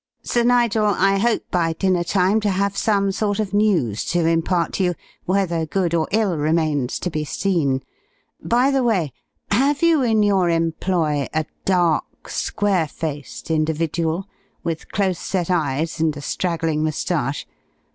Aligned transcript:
Sir 0.23 0.41
Nigel, 0.41 0.85
I 0.87 1.19
hope 1.19 1.43
by 1.51 1.73
dinner 1.73 2.03
time 2.03 2.39
to 2.39 2.49
have 2.49 2.75
some 2.75 3.11
sort 3.11 3.39
of 3.39 3.53
news 3.53 4.03
to 4.05 4.25
impart 4.25 4.73
to 4.73 4.83
you, 4.83 4.95
whether 5.25 5.67
good 5.67 5.93
or 5.93 6.07
ill 6.11 6.39
remains 6.39 6.97
to 7.01 7.11
be 7.11 7.23
seen. 7.23 7.83
By 8.41 8.71
the 8.71 8.81
way, 8.81 9.13
have 9.51 9.83
you, 9.83 10.01
in 10.01 10.23
your 10.23 10.49
employ, 10.49 11.27
a 11.35 11.45
dark, 11.65 12.29
square 12.29 12.87
faced 12.87 13.51
individual, 13.51 14.27
with 14.63 14.91
close 14.91 15.19
set 15.19 15.51
eyes 15.51 15.99
and 15.99 16.17
a 16.17 16.21
straggling 16.21 16.83
moustache? 16.83 17.45